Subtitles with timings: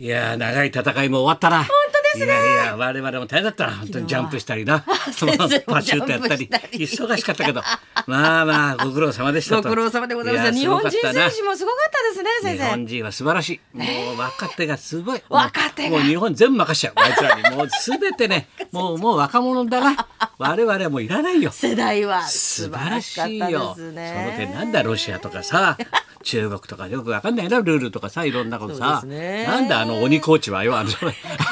[0.00, 1.68] いや長い戦いも終わったな。
[2.14, 3.76] ですねいやいや我々も大変だったな。
[3.76, 4.84] 本当にジャンプしたりな。
[5.12, 7.62] 先生もパシュートやったり忙しかったけど、
[8.06, 9.62] まあまあご苦労様でしたと。
[9.62, 10.52] ご苦労様でございます。
[10.52, 12.70] 日や本人選手もすごかったですね、先日生。
[12.70, 13.76] 本人は素晴らしい。
[13.76, 13.84] も
[14.14, 15.22] う若手がすごい。
[15.28, 16.92] 若手がもう日本全部任しちゃう。
[16.96, 20.06] あいつらにもうすべてね、 もうもう若者だな。
[20.38, 21.50] 我々はもういらないよ。
[21.52, 23.48] 世代は素晴ららしいよ。
[23.48, 23.92] ですその
[24.36, 24.54] 点ね。
[24.54, 25.76] なんだロシアとかさ
[26.22, 30.90] 中国とかよくわかんないなルールとかさいろんなことさ、ねなんだあの鬼コーチはよあの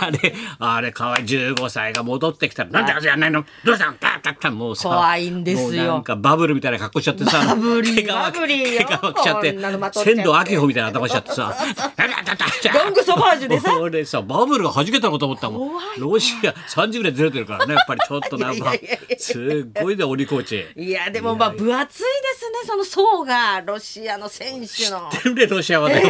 [0.00, 3.44] あれあれかわいい15歳が戻ってきたらなんであれやんないの？
[3.64, 3.94] どうしたの？
[3.94, 9.58] パッパッパッもうさ怖いんですよもうなんかバブルみたいな格好しちゃってさバブリーバブリーよ毛皮着ちゃって
[10.04, 11.54] 仙道明穂みたいな頭しちゃってさ
[12.74, 18.72] ロングソバージュでさ俺さバブルが弾けたのと思ったもんロシア30ぐらいずれてるからねやっぱりちょっとなんか
[19.18, 20.66] すっごいで鬼コーチ。
[20.76, 22.06] いやでもまあ分厚いで
[22.38, 25.08] すねその層がロシアの選手の。
[25.10, 26.02] てるねロシアはね、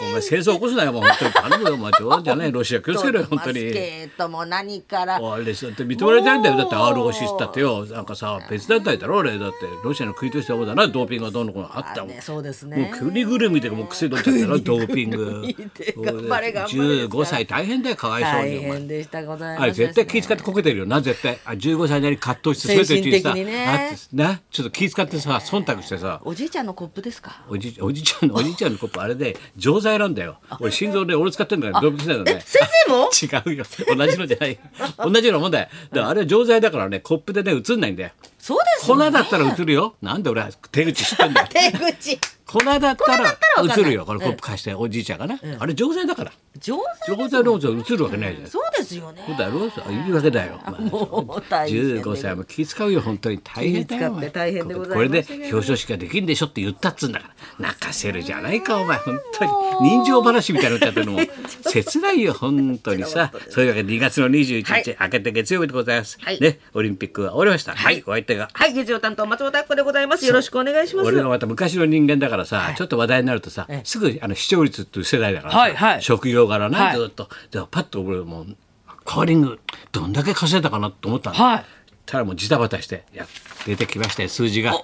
[0.00, 3.60] お前戦争起こすなよもう本当に頼むよお前冗談じゃないロシア気をつけろよ本当スに。
[3.84, 5.16] ケートも何から。
[5.16, 6.56] あれさって認められてないんだよ。
[6.56, 7.86] だって ROC だってよ。
[7.86, 12.12] なんかさ別団体だろ俺だってロシアの国としてはだなドーピングがどうのこうのあったもん。
[12.12, 12.76] あねそうですね。
[12.76, 15.42] もう国ぐるみでもう薬飲んじゃったろ ドーピング。
[15.46, 17.04] みで頑張れ頑張れ。
[17.06, 18.58] 15歳大変だよかわいそう大に。
[18.58, 18.70] お前。
[18.72, 20.86] 変でしたございます、あれ絶対気遣ってこけてるよ。
[20.86, 24.42] な絶対あ15歳なり葛藤して全てうちにさね。
[24.50, 26.20] ちょっと気遣ってさ忖度してさ。
[26.24, 27.42] おじいちゃんのコップですか？
[27.48, 29.00] おじおじちゃんのおじいちゃんのコップ。
[29.00, 30.38] あれで錠剤なんだよ。
[30.60, 32.42] 俺心臓で俺使ってんだから動物だよね。
[32.44, 33.10] 先生も？
[33.14, 33.64] 違うよ
[33.96, 34.58] 同じのじゃない。
[34.98, 35.68] 同じようなもんだよ。
[35.90, 38.10] だからあれは錠剤だからねコップでね映んないんだよ。
[38.44, 39.06] そうですよね。
[39.06, 39.94] 粉だったら映るよ。
[40.02, 41.48] なんで俺は手口知ってんだよ。
[41.48, 42.20] 手口。
[42.44, 46.32] 粉だった粉だったら映るよこれコップ貸しておじいちゃんがねあれ錠剤だから。
[46.60, 47.16] 上手。
[47.16, 48.48] 錠剤の映るわけないじゃん。
[48.48, 49.24] そうですよね。
[49.26, 50.60] そうだろそういうわけだよ。
[50.66, 54.30] まあもう大変で15歳も気使うよ本当に大変だよ。
[54.30, 57.34] 大変でございまこれで表彰式ができんでしょって言ったっつうんだから。
[57.58, 59.50] 泣かせるじゃないかお前本当に。
[59.88, 61.20] 人情話みたいになっちゃってるのも。
[61.66, 63.32] 切ないよ本当にさ。
[63.48, 64.96] そういうわけで2月の21日、はい。
[65.00, 66.18] 明けて月曜日でございます。
[66.20, 66.38] はい。
[66.40, 67.74] ねオリンピックは終わりました。
[67.74, 68.50] はい、お相手が。
[68.52, 68.66] は。
[68.66, 70.26] い月曜担当松本明子でございます。
[70.26, 71.06] よろしくお願いします。
[71.06, 76.02] 俺がまた昔の人間だからさ、ちょっと話題になるとさ、すぐあの視聴率っていう世代だからさ、はいはい。
[76.02, 76.96] 職業柄な、はい。
[76.96, 77.28] ずっと。
[77.50, 78.56] でパッと俺もう
[79.04, 79.60] カーリング
[79.92, 81.64] どんだけ稼いだかなと思ったの、はい。
[82.06, 83.26] たらもうジタバタしていや
[83.66, 84.74] 出てきましたよ数字が。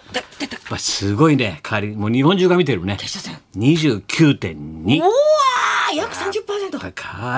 [0.79, 2.01] すごいねカーリング。
[2.01, 2.97] もう日本中が見てるね。
[2.99, 3.61] 決勝戦。
[3.61, 6.79] 29.2お約三十パーセント。
[6.79, 6.89] カ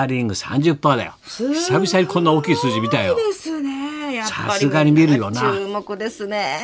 [0.01, 1.15] ーリング30%だよ。
[1.23, 3.15] 久々にこんな大きい数字見たよ。
[3.15, 3.42] ですね。
[4.23, 5.41] やっぱりさすがに見るよな。
[5.41, 6.59] 注目ですね。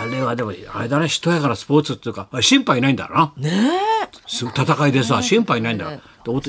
[0.00, 3.32] あれはでもあれだねしとやかなスポーツっていうか心配ないんだな。
[3.36, 5.92] ねす戦いでさ心配ないんだ。
[5.92, 6.00] よ。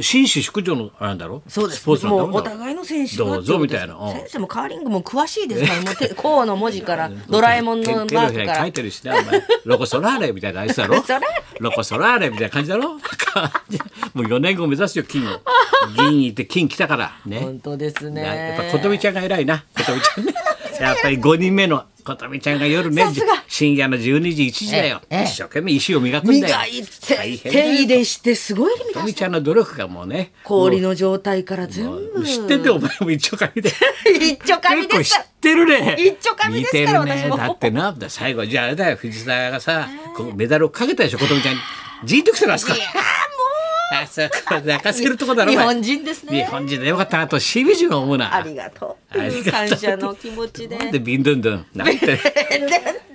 [0.01, 1.41] 紳士淑女のあれなんだろ？
[1.47, 1.81] そうです。
[1.81, 3.95] スポーツもうお互いの選手がどうぞみたいな。
[3.95, 4.11] うん。
[4.11, 8.55] 先生もカーリングも詳しいですから、もう手こうの文字からドラえもんのマークから。
[8.61, 8.73] 書い。
[8.73, 10.95] てるしねお前ロコ・ソラーレみたいなあいつだろ？
[11.59, 12.89] ロコ・ソラーレみたいな感じだろ？
[12.93, 15.39] もう4年後目指すよ金を。
[15.97, 17.11] 銀いって金来たから。
[17.25, 17.39] ね。
[17.39, 18.57] 本当ですね。
[18.57, 19.63] やっぱ琴美ちゃんが偉いな。
[19.77, 20.33] 琴美ちゃんね
[20.79, 23.06] やっぱり5人目の琴美ちゃんが夜ね
[23.47, 25.01] 深夜の12時1時だよ。
[25.09, 25.23] ええ。
[25.23, 26.56] 一生懸命石を磨くんだよ。
[26.56, 32.23] 磨い大て手入れしてすごい磨琴美ちゃんの努力がもうね氷の状態から全部。
[32.23, 33.72] 知ってんだよお前も一丁紙で。
[34.06, 35.25] 一丁紙結構知っ。
[35.39, 35.95] てるね。
[36.00, 37.38] 一丁紙ですから見てるね。
[37.38, 41.56] だってなだ最後じゃああれだよ藤沢がさこうメダルをかけたでしょ琴美ちゃん。
[41.56, 41.62] に
[42.06, 42.73] じーっときてますか。
[42.75, 46.44] らあそこ泣かせるとこだろ日本人ですね。
[46.44, 48.34] 日本人でよかったなとしみじみ思うな。
[48.35, 48.98] ありがとう。
[49.51, 50.77] 感謝の気持ちで。
[50.77, 52.19] なんでビンドゥンドゥンなんて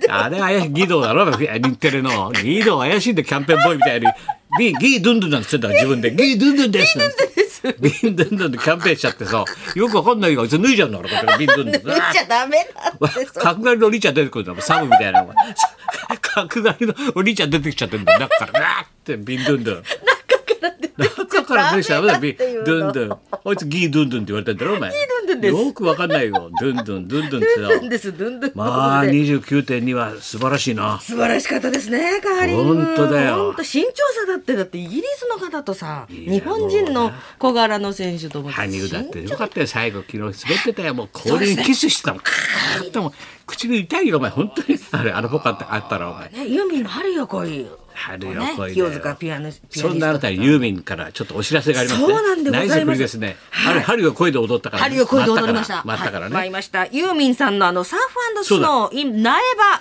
[0.09, 1.47] あれ怪しい義堂だろ日
[1.77, 2.31] テレの。
[2.35, 4.07] 義堂怪しいんでキャンペーンボーイみたいに
[4.59, 6.11] ビギードゥンドゥンなんて言ってたから自分で。
[6.15, 6.97] ギードゥンドゥンです。
[7.79, 9.43] ビンドゥンドゥンでキャンペーンしちゃってさ
[9.75, 10.99] よくわかんないよあいつ脱いじゃうんだ。
[10.99, 12.57] からビンドゥンドゥン言っちゃダメ
[12.99, 13.33] なんです。
[13.33, 14.61] 角刈りのお兄ちゃん出てくるんだもん。
[14.61, 15.25] サブみたいな。
[16.21, 19.83] 角刈りのお兄ちゃん出てきちゃってんだよ中からなってビンドゥンドゥン。
[20.97, 23.17] 中から出てきちゃダメだよビンドゥンドゥン
[23.49, 24.91] あいつギードゥンドゥンって言われてんだろお前。
[24.91, 25.65] ギードゥンドゥンです。
[25.67, 26.49] よくわかんないよ。
[26.59, 28.17] ドゥンドゥンドゥンドゥンってドゥンドゥンさです。
[28.17, 28.53] ドゥンドゥン。
[28.55, 30.99] まあ29.2は素晴らしいな。
[30.99, 32.85] 素晴らしかったですね、カーリング。
[32.85, 33.35] 本当だよ。
[33.53, 38.49] 本当身長差だって、だってイギリスの方とさ、日本人の小柄の選手とも。
[38.49, 40.33] 羽生だってよかったよ最後昨日滑っ
[40.63, 40.93] てたよ。
[40.93, 42.21] もう氷にキスしてたもん。
[42.21, 43.11] カーッともう
[43.45, 44.31] 口に痛いよお前。
[44.31, 44.79] 本当に。
[44.91, 46.29] あれあのポカってあったらお前。
[46.29, 47.67] ね、ユーミンの春よ来い。
[47.95, 49.51] 春よね清塚ピアノ。
[49.69, 52.07] そんなあなたにユーミンからちょっとお知らせがありますね。
[52.07, 53.37] そうなんでございますね。
[53.67, 54.83] あれ、春が声で踊ったから。
[54.83, 55.83] 春よ来いで踊りました。
[55.85, 56.85] 待ったからはいました。
[56.87, 59.31] ユーミンさんのあのサーフスノー in 苗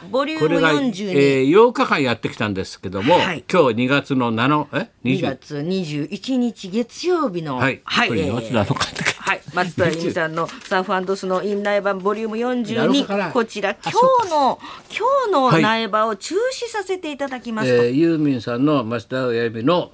[0.00, 1.12] 場ボリュームこれが、え42。
[1.12, 5.20] ー、8日間やってきたんですけども、はい今日2月の7、え？2 ?20?
[5.20, 7.78] 月21日月曜日の、はい。
[7.78, 7.84] こ
[8.14, 13.30] れ2月えー7日ってはい、松田由美さんのサーフスノーイン苗場ボリューム7日から。
[13.30, 14.58] 42こちらあ今日の
[14.90, 15.62] 今日のはい。
[15.62, 19.84] 苗場を中止させていただきますと、えー、ユーミンさんの増田親指の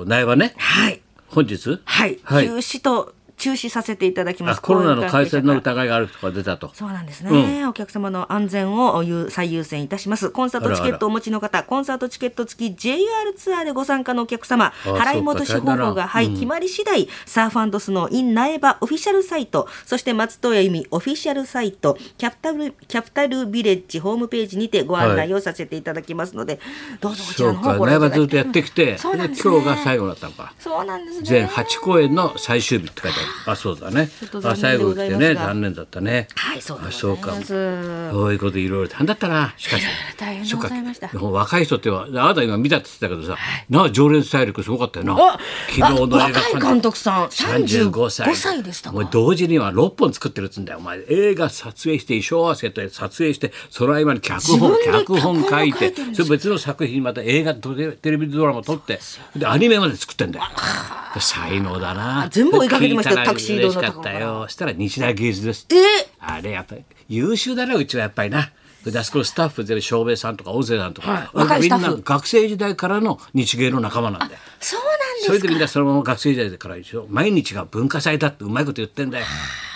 [0.00, 0.54] お苗場ね。
[0.56, 1.00] はい。
[1.28, 1.80] 本日？
[1.84, 2.46] はい、はい。
[2.46, 4.58] 中止と中止させていただきます。
[4.58, 6.70] あコロナの感染の疑いがあるとか出たと。
[6.74, 10.30] そうなんですね、お客様の安全を優最優先いたします。
[10.30, 12.98] コンサートチケットをお持ちの方コンサートチケット付き JR
[13.36, 14.72] ツアーでご参加のお客様。
[14.84, 26.60] 払い戻し方法が、はい決まり次第サーフスノー in 苗場オフィシャルサイトそして松任谷由実オフィシャルサイトキャピタルキャピタルビレッジホームページにてご案内をさせていただきますので、
[27.00, 29.38] どうぞこちらの方ご覧いただきたい苗場ずっとやってきてそうなんね。
[29.42, 30.54] 今日が最後だったのか。
[30.58, 31.24] そうなんですね。
[31.24, 33.23] 全8公演の最終日って書いてある。
[33.46, 36.28] あ、そうだねあ、念最後来てね、残念だったね。
[36.34, 37.32] はいそうであ、すそうか。
[37.44, 39.54] そういうこといろいろ大変だったな。
[39.56, 39.84] しかし。
[40.16, 43.38] 大変でございましたそうか若い人っては、あなた今見たって言ってたけどさ、
[43.68, 45.38] なあ常連体力すごかったよなあ。
[45.68, 48.28] 昨日の映画あ若い監督さん35歳。
[48.28, 50.78] 35歳でしたか同時には6本作ってるっつうんだよ。
[50.78, 58.98] お前映画撮影して衣装合わせて撮影して、その合間に脚本脚本書いてそれ別の作品また映画とテレビドラマ撮って
[59.36, 60.46] でアニメまで作ってんだよ。
[61.20, 62.28] 才能だな。
[62.30, 64.42] 全部追いかけてましたタキシードの嬉しかったよ。
[64.44, 65.66] そしたら西田芸術です。
[65.70, 65.74] え？
[66.20, 68.50] あれやっぱり優秀だなうちはやっぱりな。
[68.90, 74.36] であそこのスタッフ全部照明さんとか大勢さんとか、はいみんな学生時代からの日芸の仲間なんで。
[74.60, 79.26] そうなんですそれでみんなそのまま学生時代から一緒毎日が文化祭だってうまいこと言ってんだよ。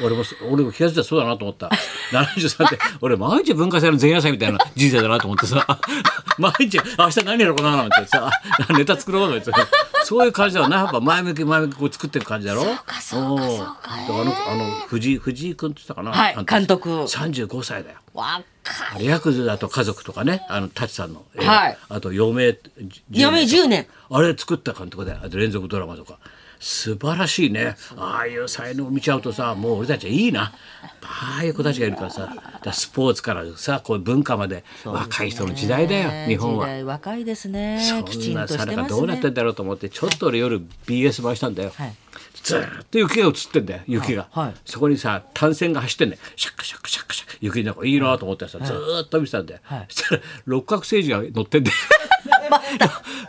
[0.04, 1.70] 俺も俺も気が付いたらそうだなと思った。
[2.12, 5.66] 73って俺毎日文化祭の前夜祭みたいな人生だなと思ってさ
[6.38, 8.30] 毎日明日何やろうかななんてさ
[8.76, 9.72] ネタ作ろうとか言って
[10.04, 12.62] そういう感じだよなやっぱ前向き前向きこう作っていく感じだろ。
[12.62, 13.78] そうかそうかそうか。
[13.84, 16.12] あのあの藤井藤井君って言ったかな。
[16.12, 16.90] はい監督。
[16.90, 17.98] 35歳だよ。
[18.14, 18.44] 若
[18.94, 21.78] あれヤクザだと家族とかねあの舘さんのはい。
[21.88, 22.58] あと余命
[23.14, 23.86] 余命10年。
[24.10, 26.18] あれ作った監督であと連続ドラマとか
[26.60, 27.76] 素晴らしいね。
[27.96, 30.52] ああいう才能を見ちゃうとさもう俺たちはいいな。
[31.02, 36.66] ああいう子たちがいるからさだスポーツからさこう文化まで若い人の時代だよ、日本は。
[36.66, 36.70] 時。
[36.70, 37.78] 代若いですね。
[38.06, 38.98] きそんなさなんかてますね。
[38.98, 41.94] どうなってんだろうと思ってちょっと俺夜 BS 回したんだよ、はい。
[42.42, 44.46] ずーっと雪が映ってんだよ雪が、はい。
[44.46, 44.54] はい。
[44.64, 46.22] そこにさ単線が走ってんだよ。
[46.36, 49.86] シャッカシャッカシャッカシャッカ雪の中いいなと思ってさ、ずーっと見てたんだよ、はい。
[49.88, 51.76] そしたら六角星児が乗ってんだよ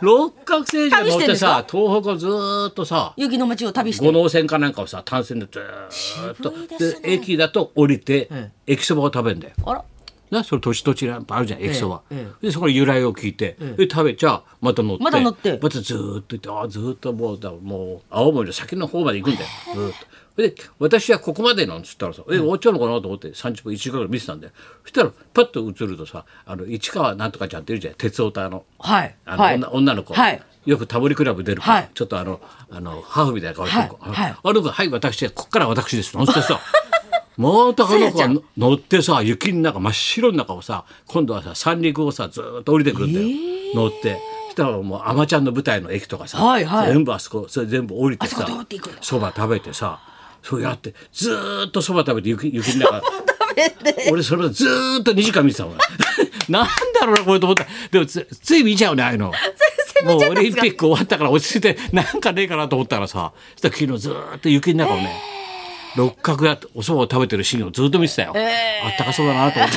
[0.00, 4.04] 六角星児が乗ってさ東北をずーっとさ雪の街を旅して。
[4.04, 9.54] 五能線かなんかをさ単線でずーっとで駅だと降りて、え駅そばを食べるんだよ。
[9.66, 9.84] あら。
[10.30, 15.58] なそれ土地土地なんかあるじゃん駅そば、えでそこに由来を聞いて、で食べちゃまた乗ってまた乗って。
[15.60, 19.46] またずーっと行ってあーずーっともうだもう青森の先の方まで行くんだよ。
[19.74, 20.06] ずーっと。
[20.36, 24.52] で私はここまでなんつったらさ、え終わっちゃうのかなと思って30分1時間ぐらい見てたんだよ。
[24.82, 27.94] そしたらパッと映るとさあの市川なんとかちゃんっているじゃん。
[27.94, 29.54] 鉄オタのはいあの、はい。
[29.56, 30.42] 女女の子、はい。
[30.66, 31.90] よくタモリクラブ出る子、はい。
[31.94, 32.40] ちょっとあの
[32.70, 34.36] あのハーフみたいな顔してる子、はいはい。
[34.42, 36.16] あの子はい私こっから私です。
[36.16, 36.60] なんつってさ。
[37.36, 43.26] またあの子がの乗ってさ雪の中真っ白の中をさ今度はさ三陸をさずーっと降りてくるんだよ、
[43.74, 44.20] 乗って。
[44.46, 46.92] そしたらもう「あまちゃんの舞台の駅とかさ、はいはい。
[46.92, 48.98] 全部あそこそれ全部降りてあそこさ通っていくんだ。
[49.00, 50.00] そば食べてさ
[50.42, 53.02] そうやってずーっとそば食べて雪雪の中。
[54.10, 55.74] 俺それをずーっと2時間見てたの
[56.48, 56.66] なん
[56.98, 59.32] だろうなこれと思ったでもつつい見ちゃうねああいうの。
[60.04, 65.14] もうオリンピック終わったから落ち着いてなんかねえかなと思ったらさそしたら昨日ずーっと雪の中をね
[65.94, 69.76] 六角がお蕎麦を食べてるシーンをずっと見てたよ、あったかそうだなと思って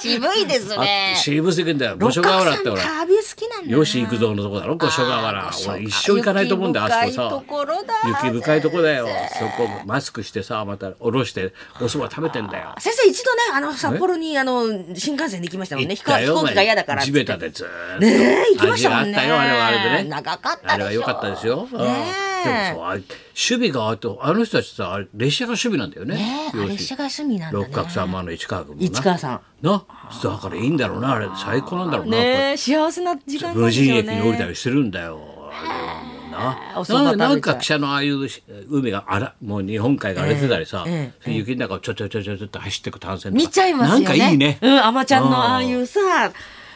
[0.00, 0.84] 渋いですあ
[1.16, 1.96] 渋すぎんだよ。
[1.98, 3.76] 五所川原って俺旅好きなんだな。
[3.76, 4.76] よし行くぞのとこだろ。
[4.76, 7.94] 五所川原俺一生行かないと思うんだよあそこ雪深いとさころだ。
[8.24, 9.08] 雪深いとこだよ。
[9.38, 12.74] そこマスクしてさまた下ろしてお蕎麦食べてんだよ。
[12.78, 15.94] 先生一度ねあの札幌にあの新幹線で行きましたもんね。
[15.94, 17.02] 飛行機が嫌だから。
[17.02, 18.00] 地べたでずーっと。
[18.00, 19.16] ねえ行きましたもんね。
[19.16, 20.08] あったよあれはあれでね。
[20.08, 20.74] 長かったでしょ。
[20.74, 21.86] あれは良かったですよ、うんね
[22.26, 26.14] えでもそうあれ守備があとあの人たちさあれ列車が守備なんだよね。
[26.14, 27.64] ね列車が趣味なんだね。
[27.64, 28.80] 六角さんもあの市川君も。
[28.80, 29.40] な市川さん。
[29.62, 29.84] な
[30.22, 31.28] だからいいんだろうなあれ。
[31.36, 35.20] 最高なんだろうな、ねえ幸せな時間無人駅に降りたりしてるんだよ。
[35.52, 38.28] あれなななんか汽車のああいう
[38.70, 43.44] 海があらもう日本海が荒れてたりさ、ええええ雪の中をちょちょちょちょちょっと走ってく単線とか。
[43.44, 44.04] 見ちゃいますよね。
[44.04, 44.58] なんかいいね。
[44.62, 46.00] うんあまちゃんのああいうさ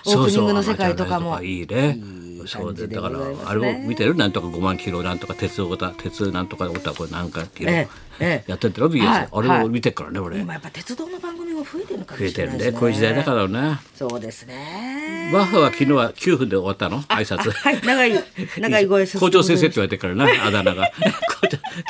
[0.06, 1.42] オープニングの世界とかも。
[1.42, 1.98] いいね。
[2.46, 7.88] そうでだからあれを見てるなんとか5万キロなんとか鉄オタ鉄なんとかオタこれなんかキロ、ええ
[8.20, 8.50] ええ。
[8.50, 10.38] やってんだろ BS、はいあれを見てっからね俺。
[10.40, 12.72] 今やっぱ鉄道の番組も増えてるのかも増えるしてれないですね。
[12.72, 12.78] ね。
[12.80, 13.82] こういう時代だからな。
[13.96, 15.30] そうですね。
[15.32, 17.02] バッハは昨日は9分で終わったの？
[17.02, 17.50] 挨拶。
[17.50, 18.24] はい長い
[18.58, 19.18] 長いご挨拶。
[19.20, 20.90] 校長先生って言われてるからなあだ名が。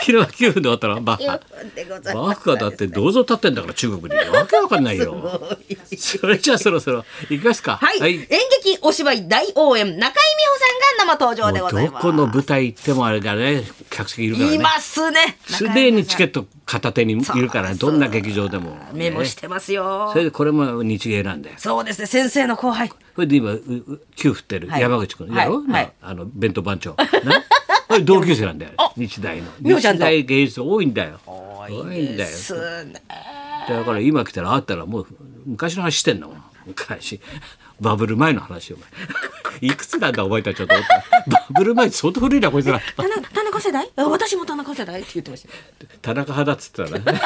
[0.00, 1.00] 昨日は9分で終わったの？
[1.02, 1.40] バッハ。
[2.14, 4.20] バッハだって銅像立ってんだから中国に。
[4.30, 5.50] わけわかんないよ。
[5.96, 7.78] それじゃあそろそろ行きますか。
[7.80, 8.26] はい、演
[8.62, 12.06] 劇お芝居大応援中井美穂さんが生登場でございます。
[12.06, 13.64] どこの舞台行ってもあれだね。
[13.90, 14.54] 客席いるからね。
[14.54, 15.38] いますね。
[15.46, 20.10] すでにチケットト片手にいるからねどんな劇場でも、メモしてますよ。
[20.12, 21.56] それでこれも日芸なんだよ。
[21.58, 22.90] そうですね先生の後輩。
[23.14, 23.56] それで今
[24.16, 24.80] 給振ってるはい。
[24.80, 25.32] 山口君。
[25.34, 25.70] やろ、はい。
[25.72, 26.94] はいあの弁当番長。
[26.96, 27.06] な？
[27.88, 28.72] あれ同級生なんだよ。
[28.96, 29.50] 日大の。
[29.60, 31.20] 日大芸術多いんだよ。
[31.26, 32.36] 多多いんだよ。
[33.68, 35.06] だから今来たら会ったらもう
[35.46, 37.20] 昔の話してんだもん昔。
[37.80, 38.86] バブル前の話お前。
[39.60, 41.30] いくつなんだお前たちはと思った。
[41.30, 42.80] バブル前相当古いなこいつら。
[42.80, 43.88] 田中世代？
[43.94, 45.48] あ私も田中世代って言ってました。
[46.02, 47.20] 田中派だっつったらね。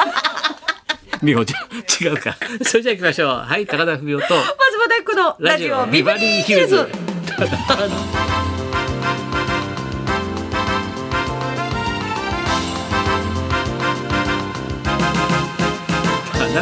[1.23, 2.11] 美穂ちゃん。
[2.11, 2.37] 違うか。
[2.63, 3.29] それじゃあ行きましょう。
[3.29, 4.35] はい高田文夫と。
[4.35, 5.87] まずは大工のラジオ。
[5.87, 6.87] ビバリーヒルズ。
[7.35, 7.57] 田中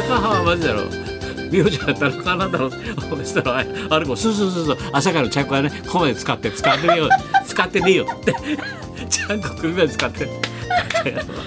[0.02, 0.84] 派はマジだろ。
[1.52, 2.68] 美穂ちゃん田中派なんだろ。
[2.68, 7.10] うそしたらああれもそうそうそうそう朝からちゃんこはねここまで使って使ってねえよ
[7.46, 8.34] 使ってねえよって
[9.10, 10.28] ちゃんこ首まで使って。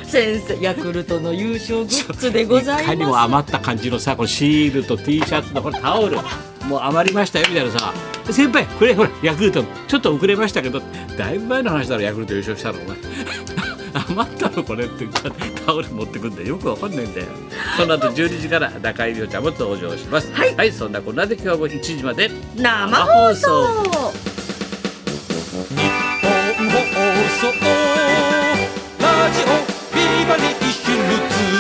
[0.04, 6.16] 先生ヤクルトの優勝グッズでございかにもます余った感じのさこのシールと T シャツとこのタオル。
[6.66, 7.92] もう余りましたよみたいなさ。
[8.30, 10.80] 先輩これほらヤクルトちょっと遅れましたけど
[11.19, 12.78] だいぶ前の話だろヤクルト優勝したの。
[12.80, 12.97] お前。
[14.11, 15.07] 余ったのこれって
[15.66, 16.49] タオル持ってくんだよ。
[16.49, 17.26] よくわかんないんだよ。
[17.76, 20.30] この後12時から中井美穂ちゃんも登場します。
[20.33, 20.73] はい。
[20.73, 24.11] そんなこんなで今日も1時まで生放送
[27.00, 27.07] 放
[27.40, 27.47] 送。
[28.99, 29.47] ラジオ
[29.95, 30.99] ビバリーヒル
[31.54, 31.60] ズ。